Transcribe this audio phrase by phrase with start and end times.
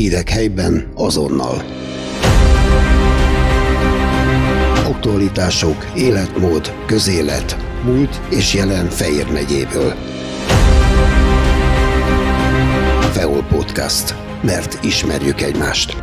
[0.00, 1.62] Hírek helyben azonnal.
[4.86, 9.94] Aktualitások, életmód, közélet, múlt és jelen Fejér megyéből.
[13.12, 14.14] Feol Podcast.
[14.42, 15.96] Mert ismerjük egymást.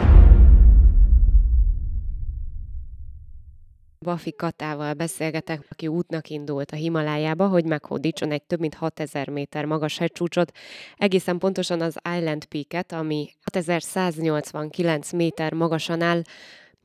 [3.99, 9.65] Bafi Katával beszélgetek, aki útnak indult a Himalájába, hogy meghódítson egy több mint 6000 méter
[9.65, 10.51] magas hegycsúcsot,
[10.97, 16.21] egészen pontosan az Island Peak-et, ami 6189 méter magasan áll,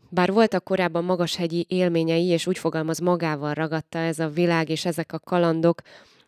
[0.09, 4.85] bár voltak korábban magas hegyi élményei, és úgy fogalmaz magával ragadta ez a világ és
[4.85, 5.83] ezek a kalandok,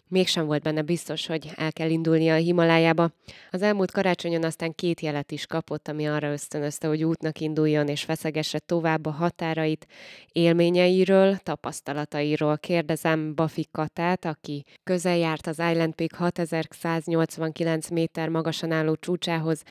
[0.09, 3.11] mégsem volt benne biztos, hogy el kell indulnia a Himalájába.
[3.51, 8.03] Az elmúlt karácsonyon aztán két jelet is kapott, ami arra ösztönözte, hogy útnak induljon és
[8.03, 9.87] feszegesse tovább a határait,
[10.33, 12.59] élményeiről, tapasztalatairól.
[12.59, 19.62] Kérdezem Bafi Katát, aki közel járt az Island Peak 6189 méter magasan álló csúcsához,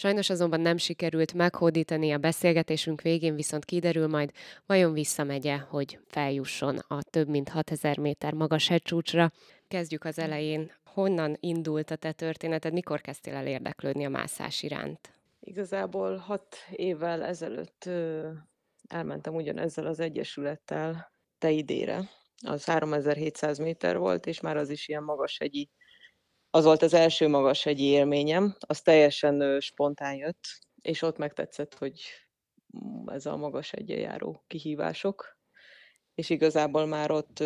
[0.00, 4.30] Sajnos azonban nem sikerült meghódítani a beszélgetésünk végén, viszont kiderül majd,
[4.66, 9.32] vajon visszamegye, hogy feljusson a több mint 6000 méter magas hegycsúcsra.
[9.68, 10.72] Kezdjük az elején.
[10.84, 12.72] Honnan indult a te történeted?
[12.72, 15.12] Mikor kezdtél el érdeklődni a mászás iránt?
[15.40, 17.88] Igazából hat évvel ezelőtt
[18.88, 22.10] elmentem ugyanezzel az egyesülettel Teidére.
[22.46, 25.70] Az 3700 méter volt, és már az is ilyen magas hegyi
[26.50, 30.40] az volt az első magas hegyi élményem, az teljesen spontán jött,
[30.82, 32.00] és ott megtetszett, hogy
[32.78, 35.37] mm, ez a magas egyen járó kihívások,
[36.18, 37.40] és igazából már ott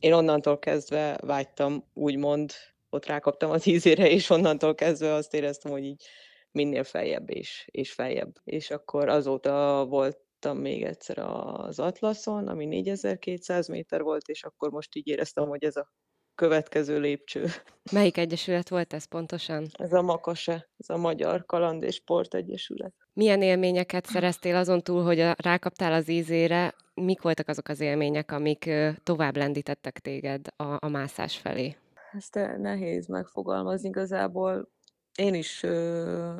[0.00, 2.52] én onnantól kezdve vágytam, úgymond,
[2.90, 6.04] ott rákaptam az ízére, és onnantól kezdve azt éreztem, hogy így
[6.50, 8.32] minél feljebb és, és feljebb.
[8.44, 14.94] És akkor azóta voltam még egyszer az Atlaszon, ami 4200 méter volt, és akkor most
[14.96, 15.92] így éreztem, hogy ez a
[16.34, 17.46] következő lépcső.
[17.92, 19.66] Melyik egyesület volt ez pontosan?
[19.72, 22.94] Ez a Makase, ez a Magyar Kaland és Sport Egyesület.
[23.14, 26.74] Milyen élményeket szereztél azon túl, hogy a, rákaptál az ízére?
[26.94, 28.70] Mik voltak azok az élmények, amik
[29.02, 31.76] tovább lendítettek téged a, a mászás felé?
[32.12, 34.68] Ezt nehéz megfogalmazni igazából.
[35.14, 35.62] Én is,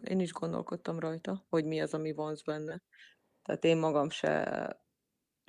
[0.02, 2.82] én is gondolkodtam rajta, hogy mi az, ami vonz benne.
[3.42, 4.81] Tehát én magam se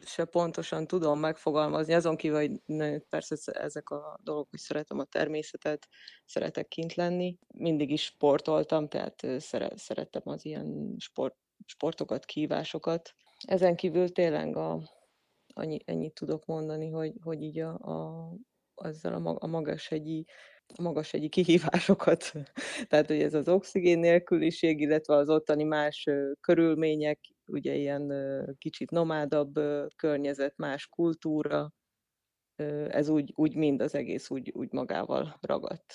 [0.05, 2.61] se pontosan tudom megfogalmazni, azon kívül, hogy
[3.09, 5.87] persze ezek a dolgok, hogy szeretem a természetet,
[6.25, 7.37] szeretek kint lenni.
[7.47, 9.25] Mindig is sportoltam, tehát
[9.75, 13.13] szerettem az ilyen sport, sportokat, kívásokat.
[13.47, 14.79] Ezen kívül tényleg a,
[15.53, 18.29] annyi, ennyit tudok mondani, hogy, hogy így a, a,
[18.75, 20.25] azzal a, a magas hegyi
[20.81, 22.31] magas egyi kihívásokat.
[22.89, 26.09] Tehát, hogy ez az oxigén nélküliség, illetve az ottani más
[26.41, 28.13] körülmények, ugye ilyen
[28.57, 29.53] kicsit nomádabb
[29.95, 31.73] környezet, más kultúra,
[32.89, 35.93] ez úgy, úgy mind az egész úgy, úgy magával ragadt.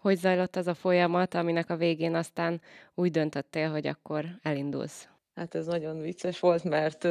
[0.00, 2.60] Hogy zajlott az a folyamat, aminek a végén aztán
[2.94, 5.08] úgy döntöttél, hogy akkor elindulsz?
[5.34, 7.08] Hát ez nagyon vicces volt, mert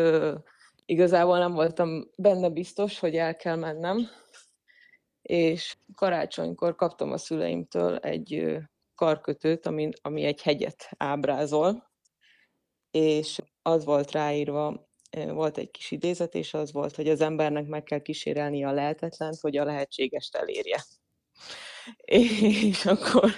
[0.86, 4.10] igazából nem voltam benne biztos, hogy el kell mennem,
[5.24, 8.58] és karácsonykor kaptam a szüleimtől egy
[8.96, 11.92] karkötőt, ami, ami egy hegyet ábrázol,
[12.92, 14.88] és az volt ráírva,
[15.28, 19.40] volt egy kis idézet, és az volt, hogy az embernek meg kell kísérelni a lehetetlent,
[19.40, 20.84] hogy a lehetségest elérje.
[22.06, 23.32] És akkor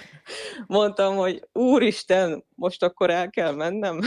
[0.66, 4.00] mondtam, hogy úristen, most akkor el kell mennem.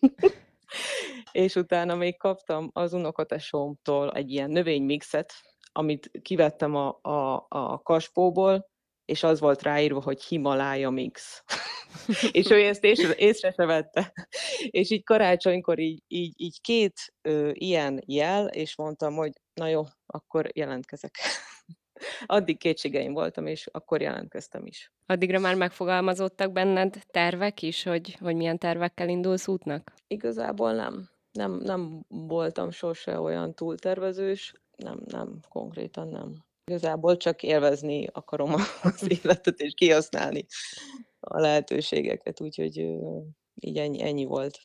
[1.32, 5.32] és utána még kaptam az unokatesómtól egy ilyen növénymixet,
[5.72, 8.68] amit kivettem a, a, a kaspóból,
[9.04, 11.44] és az volt ráírva, hogy Himalája mix.
[12.32, 14.12] és ő ezt észre, észre se vette.
[14.70, 19.82] és így karácsonykor így, így, így két ö, ilyen jel, és mondtam, hogy na jó,
[20.06, 21.14] akkor jelentkezek.
[22.26, 24.92] Addig kétségeim voltam, és akkor jelentkeztem is.
[25.06, 29.92] Addigra már megfogalmazottak benned tervek is, hogy, hogy milyen tervekkel indulsz útnak?
[30.06, 31.08] Igazából nem.
[31.32, 36.34] Nem, nem voltam sose olyan túltervezős nem, nem, konkrétan nem.
[36.64, 40.46] Igazából csak élvezni akarom az életet, és kihasználni
[41.20, 42.76] a lehetőségeket, úgyhogy
[43.54, 44.58] így ennyi, ennyi volt,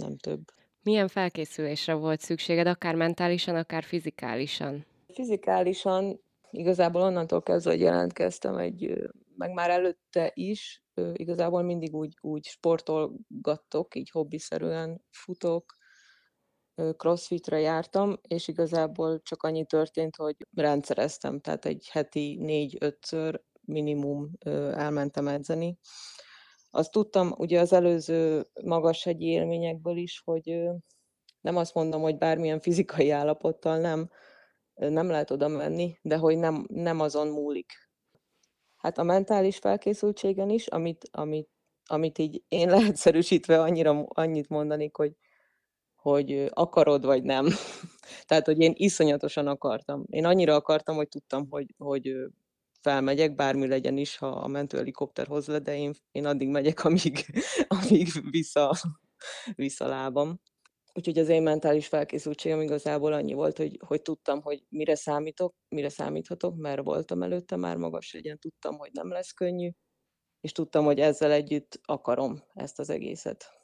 [0.00, 0.40] nem több.
[0.82, 4.86] Milyen felkészülésre volt szükséged, akár mentálisan, akár fizikálisan?
[5.12, 6.20] Fizikálisan
[6.50, 10.82] igazából onnantól kezdve, hogy jelentkeztem, egy, meg már előtte is,
[11.12, 15.76] igazából mindig úgy, úgy sportolgattok, így hobbiszerűen futok,
[16.96, 24.30] crossfitre jártam, és igazából csak annyi történt, hogy rendszereztem, tehát egy heti négy-ötször minimum
[24.74, 25.78] elmentem edzeni.
[26.70, 30.60] Azt tudtam ugye az előző magas hegyi élményekből is, hogy
[31.40, 34.10] nem azt mondom, hogy bármilyen fizikai állapottal nem,
[34.74, 37.72] nem lehet oda menni, de hogy nem, nem azon múlik.
[38.76, 41.48] Hát a mentális felkészültségen is, amit, amit
[41.90, 45.16] amit így én leegyszerűsítve annyira, annyit mondanék, hogy,
[46.02, 47.46] hogy akarod vagy nem.
[48.26, 50.04] Tehát, hogy én iszonyatosan akartam.
[50.06, 52.12] Én annyira akartam, hogy tudtam, hogy, hogy
[52.80, 57.42] felmegyek, bármi legyen is, ha a mentőhelikopter hoz le, de én, én addig megyek, amíg,
[57.68, 58.76] amíg vissza,
[59.54, 60.40] vissza lábam.
[60.94, 65.88] Úgyhogy az én mentális felkészültségem igazából annyi volt, hogy, hogy tudtam, hogy mire számítok, mire
[65.88, 69.70] számíthatok, mert voltam előtte már magas legyen, tudtam, hogy nem lesz könnyű,
[70.40, 73.59] és tudtam, hogy ezzel együtt akarom ezt az egészet.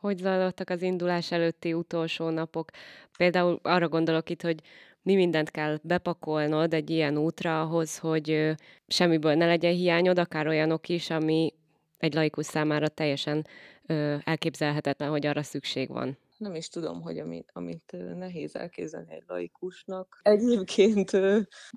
[0.00, 2.70] Hogy zajlottak az indulás előtti utolsó napok?
[3.16, 4.60] Például arra gondolok itt, hogy
[5.02, 8.54] mi mindent kell bepakolnod egy ilyen útra ahhoz, hogy
[8.86, 11.54] semmiből ne legyen hiányod, akár olyanok is, ami
[11.98, 13.46] egy laikus számára teljesen
[14.24, 16.18] elképzelhetetlen, hogy arra szükség van.
[16.36, 20.20] Nem is tudom, hogy amit, amit nehéz elképzelni egy laikusnak.
[20.22, 21.10] Egyébként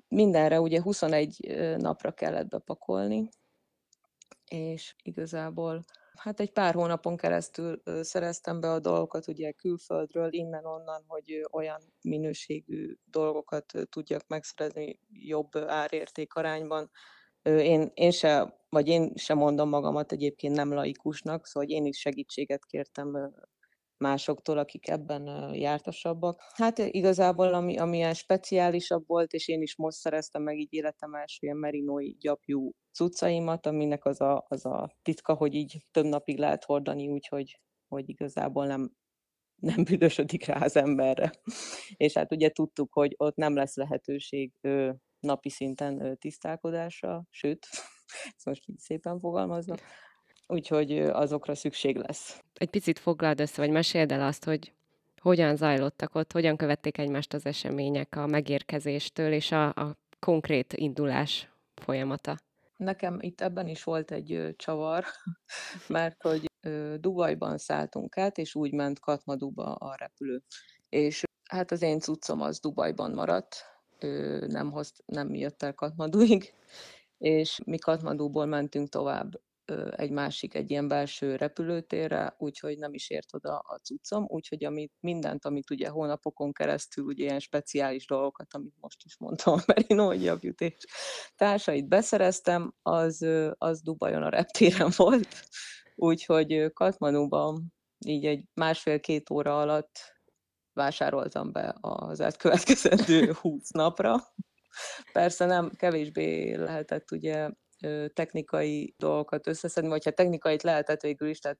[0.08, 3.28] mindenre ugye 21 napra kellett bepakolni,
[4.48, 5.84] és igazából
[6.18, 12.94] Hát egy pár hónapon keresztül szereztem be a dolgokat ugye külföldről, innen-onnan, hogy olyan minőségű
[13.04, 16.90] dolgokat tudjak megszerezni jobb árérték arányban.
[17.42, 22.64] Én, én se, vagy én sem mondom magamat egyébként nem laikusnak, szóval én is segítséget
[22.64, 23.34] kértem
[24.02, 26.40] másoktól, akik ebben jártasabbak.
[26.54, 31.14] Hát igazából, ami, ami ilyen speciálisabb volt, és én is most szereztem meg így életem
[31.14, 36.38] első ilyen merinói gyapjú cuccaimat, aminek az a, az a titka, hogy így több napig
[36.38, 38.92] lehet hordani, úgyhogy hogy igazából nem,
[39.72, 41.30] nem büdösödik rá az emberre.
[41.96, 47.66] És hát ugye tudtuk, hogy ott nem lesz lehetőség ő, napi szinten tisztálkodásra, sőt,
[48.36, 49.76] ezt most így szépen fogalmazva,
[50.46, 52.40] úgyhogy azokra szükség lesz.
[52.54, 54.72] Egy picit foglald össze, vagy meséld el azt, hogy
[55.20, 61.50] hogyan zajlottak ott, hogyan követték egymást az események a megérkezéstől és a, a konkrét indulás
[61.74, 62.36] folyamata.
[62.76, 65.04] Nekem itt ebben is volt egy ö, csavar,
[65.88, 70.42] mert hogy ö, Dubajban szálltunk át, és úgy ment Katmaduba a repülő.
[70.88, 73.56] És hát az én cuccom az Dubajban maradt,
[73.98, 76.54] ö, nem, hoz, nem jött el Katmaduig,
[77.18, 79.40] és mi Katmaduból mentünk tovább
[79.96, 84.92] egy másik, egy ilyen belső repülőtérre, úgyhogy nem is ért oda a cuccom, úgyhogy amit,
[85.00, 90.60] mindent, amit ugye hónapokon keresztül, ugye ilyen speciális dolgokat, amit most is mondtam, Merino javjut
[90.60, 90.74] és
[91.36, 93.26] társait beszereztem, az,
[93.58, 95.28] az Dubajon a reptéren volt,
[95.94, 97.72] úgyhogy Katmanuban
[98.06, 100.12] így egy másfél-két óra alatt
[100.72, 104.16] vásároltam be az elkövetkezendő 20 napra.
[105.12, 107.50] Persze nem, kevésbé lehetett ugye
[108.12, 111.58] technikai dolgokat összeszedni, vagy hát technikait lehetett végül is, tehát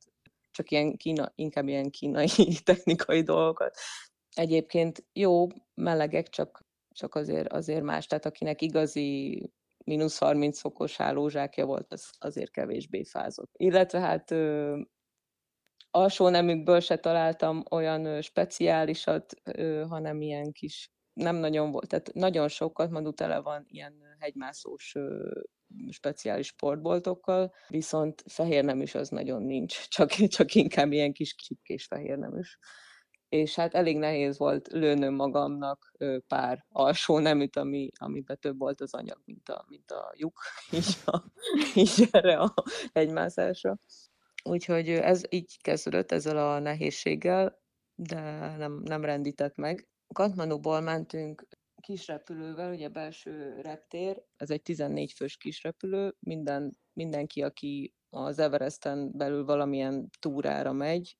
[0.50, 2.28] csak ilyen kína, inkább ilyen kínai
[2.64, 3.76] technikai dolgokat.
[4.34, 6.60] Egyébként jó, melegek, csak,
[6.94, 9.42] csak azért, azért más, tehát akinek igazi
[9.84, 13.50] mínusz 30 fokos hálózsákja volt, az azért kevésbé fázott.
[13.56, 14.80] Illetve hát ö,
[15.90, 22.48] alsó nemükből se találtam olyan speciálisat, ö, hanem ilyen kis nem nagyon volt, tehát nagyon
[22.48, 24.94] sokat, Madu tele van ilyen hegymászós
[25.90, 31.84] speciális sportboltokkal, viszont fehér nem is az nagyon nincs, csak, csak inkább ilyen kis csipkés
[31.84, 32.58] fehér nem is.
[33.28, 35.92] És hát elég nehéz volt lőnöm magamnak
[36.26, 40.40] pár alsó neműt, ami, amiben több volt az anyag, mint a, mint a lyuk,
[40.72, 41.24] így, a,
[41.74, 42.54] így erre a
[42.92, 43.78] egymászásra.
[44.44, 47.60] Úgyhogy ez így kezdődött ezzel a nehézséggel,
[47.94, 48.20] de
[48.56, 49.88] nem, nem rendített meg.
[50.12, 51.46] Katmanuból mentünk
[51.80, 59.44] kisrepülővel, ugye belső reptér, ez egy 14 fős kisrepülő, minden, mindenki, aki az Everesten belül
[59.44, 61.16] valamilyen túrára megy,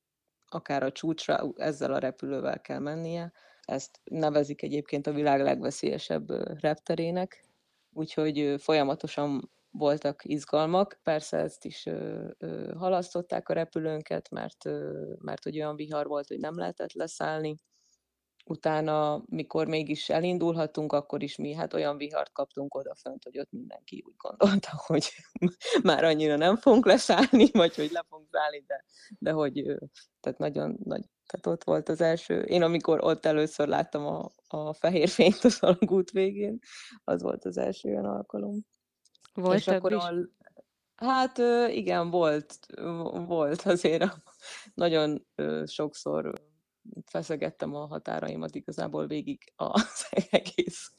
[0.47, 3.33] akár a csúcsra, ezzel a repülővel kell mennie.
[3.63, 6.31] Ezt nevezik egyébként a világ legveszélyesebb
[6.61, 7.45] repterének,
[7.93, 11.01] úgyhogy folyamatosan voltak izgalmak.
[11.03, 16.29] Persze ezt is ö, ö, halasztották a repülőnket, mert, ö, mert hogy olyan vihar volt,
[16.29, 17.57] hogy nem lehetett leszállni
[18.45, 24.05] utána, mikor mégis elindulhatunk, akkor is mi hát olyan vihart kaptunk odafönt, hogy ott mindenki
[24.07, 25.11] úgy gondolta, hogy
[25.83, 28.85] már annyira nem fogunk leszállni, vagy hogy le fogunk szállni, de,
[29.19, 29.77] de hogy
[30.21, 34.73] tehát nagyon nagy, tehát ott volt az első, én amikor ott először láttam a, a
[34.73, 36.59] fehér fényt az alagút végén,
[37.05, 38.67] az volt az első olyan alkalom.
[39.35, 39.99] Volt És akkor is?
[39.99, 40.13] A,
[40.95, 42.59] hát igen, volt,
[43.27, 44.05] volt azért
[44.75, 45.27] nagyon
[45.67, 46.33] sokszor
[47.05, 50.93] feszegettem a határaimat igazából végig az egész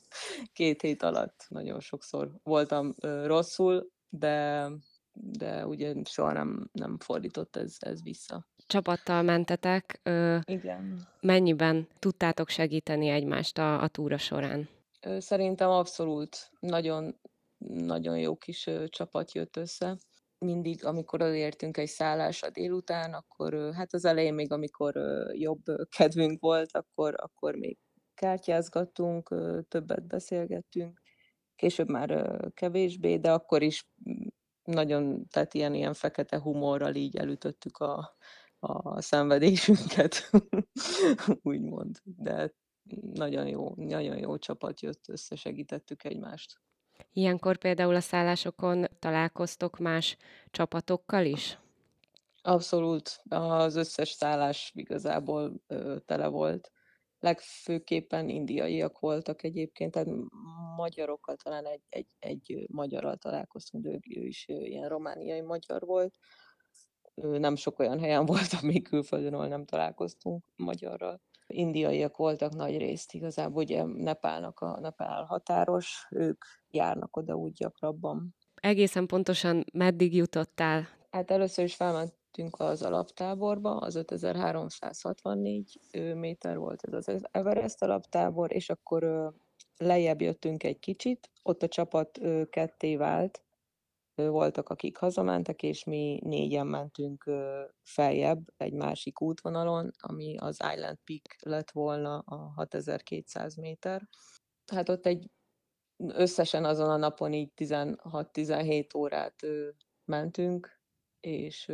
[0.54, 1.46] két hét alatt.
[1.50, 4.70] Nagyon sokszor voltam rosszul, de,
[5.14, 8.48] de ugye soha nem, nem fordított ez, ez vissza.
[8.68, 10.00] Csapattal mentetek.
[10.04, 11.08] Ö, Igen.
[11.22, 14.70] Mennyiben tudtátok segíteni egymást a, a túra során?
[15.18, 17.20] Szerintem abszolút nagyon,
[17.68, 19.98] nagyon jó kis csapat jött össze
[20.44, 24.96] mindig, amikor odaértünk egy szállásra délután, akkor hát az elején még, amikor
[25.34, 25.64] jobb
[25.98, 27.78] kedvünk volt, akkor, akkor még
[28.14, 29.36] kártyázgattunk,
[29.68, 31.02] többet beszélgettünk,
[31.56, 33.88] később már kevésbé, de akkor is
[34.64, 38.18] nagyon, tehát ilyen, ilyen fekete humorral így elütöttük a,
[38.60, 40.30] a szenvedésünket,
[41.42, 41.98] úgymond.
[42.04, 42.54] De
[43.14, 46.62] nagyon jó, nagyon jó csapat jött, összesegítettük egymást.
[47.16, 50.18] Ilyenkor például a szállásokon találkoztok más
[50.52, 51.60] csapatokkal is?
[52.42, 53.22] Abszolút.
[53.30, 56.72] Az összes szállás igazából ö, tele volt.
[57.20, 60.10] Legfőképpen indiaiak voltak egyébként, tehát
[60.76, 66.16] magyarokkal talán egy, egy, egy magyarral találkoztunk, de ő is ilyen romániai magyar volt.
[67.14, 73.14] Nem sok olyan helyen voltam még külföldön, ahol nem találkoztunk magyarral indiaiak voltak nagy részt
[73.14, 76.44] igazából, ugye Nepálnak a Nepál határos, ők
[76.74, 78.36] járnak oda úgy gyakrabban.
[78.56, 80.88] Egészen pontosan meddig jutottál?
[81.12, 85.80] Hát először is felmentünk az alaptáborba, az 5364
[86.16, 89.32] méter volt ez az Everest alaptábor, és akkor
[89.78, 93.44] lejjebb jöttünk egy kicsit, ott a csapat ketté vált,
[94.16, 97.30] voltak, akik hazamentek, és mi négyen mentünk
[97.84, 104.10] feljebb egy másik útvonalon, ami az Island Peak lett volna a 6200 méter.
[104.72, 105.30] Hát ott egy
[105.98, 109.36] összesen azon a napon így 16-17 órát
[110.06, 110.82] mentünk,
[111.20, 111.70] és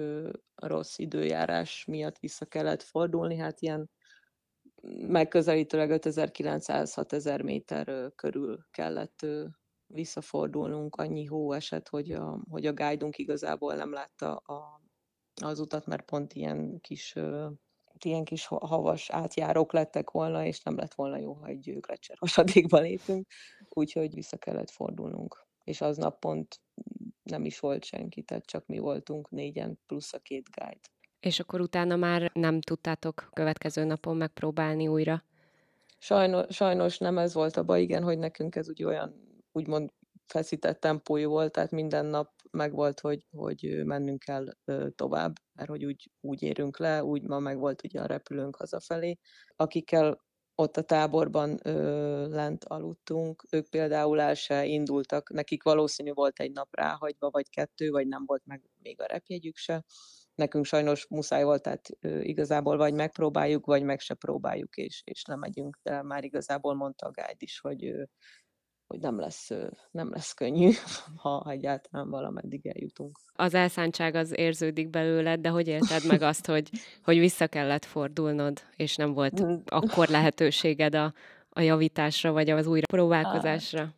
[0.55, 3.89] a rossz időjárás miatt vissza kellett fordulni, hát ilyen
[5.07, 9.25] megközelítőleg 5900-6000 méter körül kellett
[9.85, 14.81] visszafordulnunk, annyi hó esett, hogy a, hogy a guide igazából nem látta a,
[15.41, 17.15] az utat, mert pont ilyen kis,
[18.05, 22.79] ilyen kis havas átjárók lettek volna, és nem lett volna jó, ha egy gletszer hasadékba
[22.79, 23.27] lépünk,
[23.69, 25.47] úgyhogy vissza kellett fordulnunk.
[25.63, 26.61] És aznap pont
[27.23, 30.79] nem is volt senki, tehát csak mi voltunk négyen, plusz a két guide.
[31.19, 35.23] És akkor utána már nem tudtátok következő napon megpróbálni újra?
[35.97, 39.89] Sajnos, sajnos nem ez volt a baj, igen, hogy nekünk ez úgy olyan úgymond
[40.25, 44.45] feszített tempójú volt, tehát minden nap meg volt, hogy, hogy mennünk kell
[44.95, 49.17] tovább, mert hogy úgy, úgy érünk le, úgy ma meg volt ugye a repülőnk hazafelé.
[49.55, 50.27] Akikkel
[50.59, 56.51] ott a táborban ö, lent aludtunk, ők például el se indultak, nekik valószínű volt egy
[56.51, 59.83] nap ráhagyva, vagy kettő, vagy nem volt meg még a repjegyük se.
[60.35, 65.23] Nekünk sajnos muszáj volt, tehát ö, igazából vagy megpróbáljuk, vagy meg se próbáljuk, és, és
[65.23, 68.03] nem megyünk, de már igazából mondta a guide is, hogy ö,
[68.89, 69.51] hogy nem lesz,
[69.91, 70.71] nem lesz könnyű,
[71.23, 73.19] ha egyáltalán valameddig eljutunk.
[73.35, 76.69] Az elszántság az érződik belőled, de hogy élted meg azt, hogy,
[77.07, 79.55] hogy vissza kellett fordulnod, és nem volt mm.
[79.65, 81.13] akkor lehetőséged a,
[81.49, 83.79] a javításra, vagy az újra próbálkozásra?
[83.79, 83.95] Hát,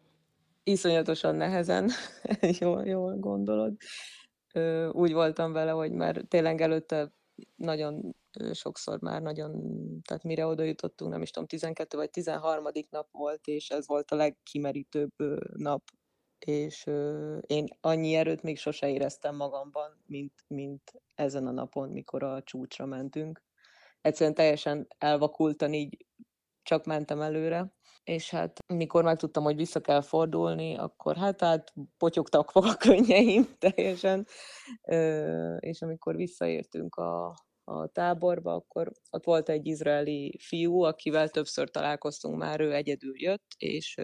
[0.63, 1.89] iszonyatosan nehezen,
[2.59, 3.73] jól, jól gondolod.
[4.91, 7.11] Úgy voltam vele, hogy már tényleg előtte
[7.55, 8.15] nagyon
[8.53, 9.51] sokszor már nagyon,
[10.07, 12.63] tehát mire oda jutottunk, nem is tudom, 12 vagy 13.
[12.89, 15.11] nap volt, és ez volt a legkimerítőbb
[15.55, 15.83] nap,
[16.45, 16.83] és
[17.41, 22.85] én annyi erőt még sose éreztem magamban, mint, mint ezen a napon, mikor a csúcsra
[22.85, 23.43] mentünk.
[24.01, 26.05] Egyszerűen teljesen elvakultan így
[26.63, 27.73] csak mentem előre,
[28.03, 34.27] és hát mikor megtudtam, hogy vissza kell fordulni, akkor hát, hát potyogtak a könnyeim teljesen,
[35.59, 37.33] és amikor visszaértünk a,
[37.79, 43.55] a táborba, akkor ott volt egy izraeli fiú, akivel többször találkoztunk már, ő egyedül jött,
[43.57, 43.95] és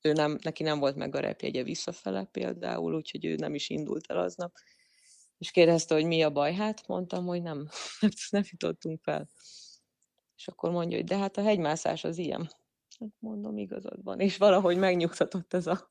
[0.00, 4.04] ő nem, neki nem volt meg a repjegye visszafele például, úgyhogy ő nem is indult
[4.06, 4.52] el aznap.
[5.38, 7.68] És kérdezte, hogy mi a baj, hát mondtam, hogy nem,
[8.30, 9.28] nem jutottunk fel.
[10.36, 12.50] És akkor mondja, hogy de hát a hegymászás az ilyen.
[12.98, 14.20] Hát mondom, igazad van.
[14.20, 15.90] És valahogy megnyugtatott ez, a,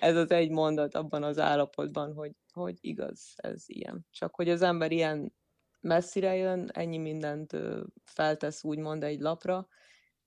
[0.00, 4.06] ez az egy mondat abban az állapotban, hogy, hogy igaz, ez ilyen.
[4.10, 5.32] Csak hogy az ember ilyen
[5.86, 7.56] messzire jön, ennyi mindent
[8.04, 9.68] feltesz úgymond egy lapra,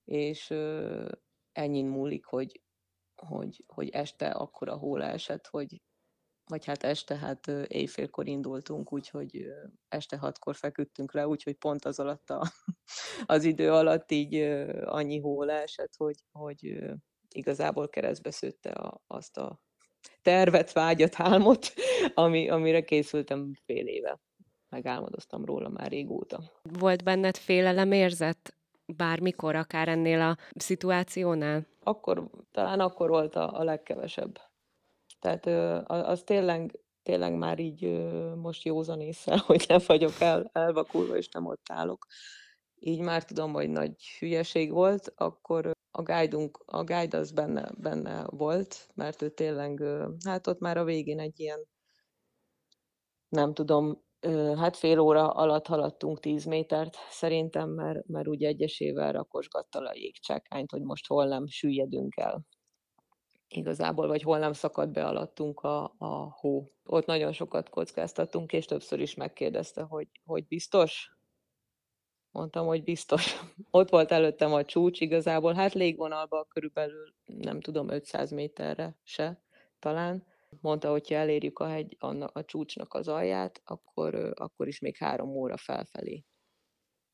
[0.05, 0.49] és
[1.51, 2.61] ennyin múlik, hogy,
[3.15, 5.81] hogy, hogy este akkora hó esett, hogy
[6.45, 9.45] vagy hát este, hát éjfélkor indultunk, úgyhogy
[9.87, 12.43] este hatkor feküdtünk le, úgyhogy pont az alatt a,
[13.25, 14.35] az idő alatt így
[14.83, 16.79] annyi hó esett, hogy, hogy
[17.29, 19.59] igazából keresztbe szőtte a, azt a
[20.21, 21.73] tervet, vágyat, álmot,
[22.13, 24.19] ami, amire készültem fél éve
[24.69, 26.41] megálmodoztam róla már régóta.
[26.79, 28.53] Volt benned félelemérzet
[28.85, 31.65] bármikor, akár ennél a szituációnál?
[31.83, 34.39] Akkor, talán akkor volt a, a legkevesebb.
[35.19, 35.45] Tehát
[35.88, 41.45] az tényleg, tényleg már így most józan észre, hogy nem vagyok el, elvakulva, és nem
[41.45, 42.05] ott állok.
[42.79, 48.25] Így már tudom, hogy nagy hülyeség volt, akkor a guide a guide az benne, benne
[48.25, 49.83] volt, mert ő tényleg,
[50.25, 51.67] hát ott már a végén egy ilyen
[53.29, 54.03] nem tudom,
[54.57, 60.71] hát fél óra alatt haladtunk 10 métert szerintem, mert, mert úgy egyesével rakosgatta a jégcsákányt,
[60.71, 62.45] hogy most hol nem süllyedünk el
[63.49, 66.67] igazából, vagy hol nem szakad be alattunk a, a hó.
[66.83, 71.17] Ott nagyon sokat kockáztattunk, és többször is megkérdezte, hogy, hogy biztos?
[72.31, 73.39] Mondtam, hogy biztos.
[73.71, 79.43] Ott volt előttem a csúcs igazából, hát légvonalban körülbelül, nem tudom, 500 méterre se
[79.79, 80.25] talán.
[80.61, 84.97] Mondta, hogy ha elérjük a, hegy, a, a csúcsnak az alját, akkor, akkor is még
[84.97, 86.23] három óra felfelé.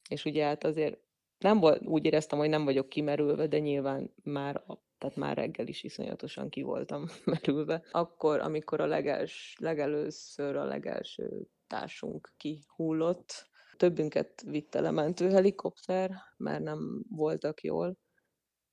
[0.10, 1.00] És ugye hát azért
[1.38, 4.64] nem volt, úgy éreztem, hogy nem vagyok kimerülve, de nyilván már,
[4.98, 7.84] tehát már reggel is iszonyatosan ki voltam merülve.
[7.92, 17.04] Akkor, amikor a legels, legelőször a legelső társunk kihullott, többünket vitte le mentőhelikopter, mert nem
[17.10, 17.98] voltak jól,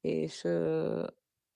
[0.01, 0.49] és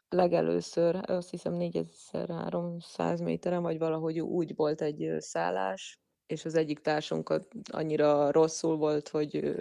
[0.08, 7.42] legelőször, azt hiszem 4300 méteren, vagy valahogy úgy volt egy szállás, és az egyik társunk
[7.72, 9.54] annyira rosszul volt, hogy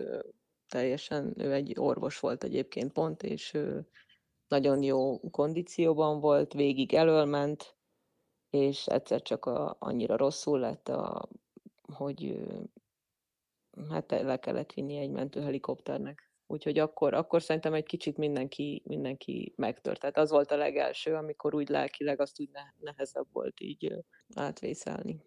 [0.67, 3.57] teljesen, ő egy orvos volt egyébként pont, és
[4.47, 7.75] nagyon jó kondícióban volt, végig elölment,
[8.49, 11.27] és egyszer csak a, annyira rosszul lett, a,
[11.93, 12.45] hogy
[13.89, 16.35] hát le kellett vinni egy mentőhelikopternek.
[16.47, 19.99] Úgyhogy akkor, akkor szerintem egy kicsit mindenki, mindenki megtört.
[19.99, 22.49] Tehát az volt a legelső, amikor úgy lelkileg azt úgy
[22.79, 23.93] nehezebb volt így
[24.35, 25.19] átvészelni.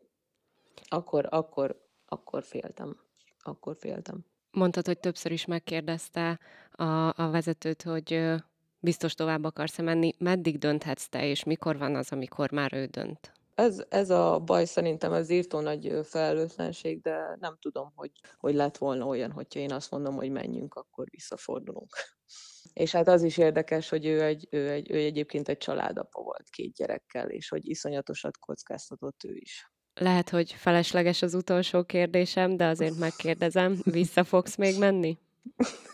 [0.89, 3.01] Akkor, akkor, akkor féltem.
[3.39, 4.25] Akkor féltem.
[4.51, 8.35] Mondtad, hogy többször is megkérdezte a, a vezetőt, hogy
[8.81, 10.15] biztos tovább akarsz menni.
[10.19, 13.33] Meddig dönthetsz te, és mikor van az, amikor már ő dönt?
[13.59, 18.77] Ez, ez a baj szerintem, ez írtó nagy felelőtlenség, de nem tudom, hogy, hogy lett
[18.77, 21.97] volna olyan, hogyha én azt mondom, hogy menjünk, akkor visszafordulunk.
[22.73, 26.49] És hát az is érdekes, hogy ő, egy, ő, egy, ő egyébként egy családapa volt
[26.51, 29.73] két gyerekkel, és hogy iszonyatosat kockáztatott ő is.
[29.95, 35.19] Lehet, hogy felesleges az utolsó kérdésem, de azért megkérdezem, vissza fogsz még menni?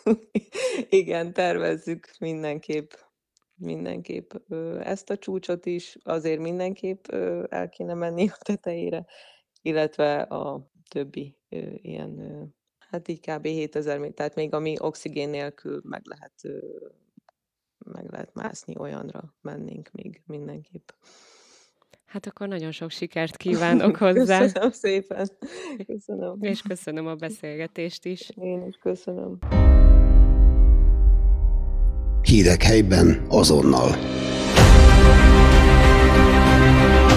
[0.89, 2.91] Igen, tervezzük mindenképp
[3.57, 4.35] mindenképp
[4.81, 7.07] ezt a csúcsot is, azért mindenképp
[7.49, 9.07] el kéne menni a tetejére,
[9.63, 11.39] illetve a többi
[11.77, 12.21] ilyen,
[12.79, 13.47] hát így kb.
[13.47, 16.65] 7000 méter, tehát még ami oxigén nélkül meg lehet,
[17.85, 20.89] meg lehet mászni, olyanra mennénk még mindenképp.
[22.05, 24.39] Hát akkor nagyon sok sikert kívánok hozzá.
[24.39, 25.29] Köszönöm szépen.
[25.87, 26.43] Köszönöm.
[26.43, 28.31] És köszönöm a beszélgetést is.
[28.35, 29.39] Én is köszönöm.
[32.35, 33.97] Hírek helyben azonnal.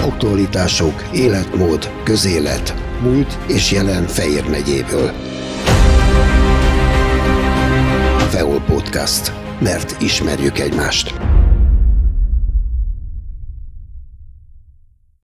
[0.04, 5.12] Aktualitások, életmód, közélet, múlt és jelen Fejér megyéből.
[8.30, 9.32] Feol Podcast.
[9.60, 11.14] Mert ismerjük egymást.